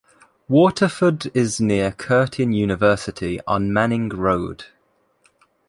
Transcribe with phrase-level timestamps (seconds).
[0.47, 4.65] Waterford is near Curtin University on Manning Road.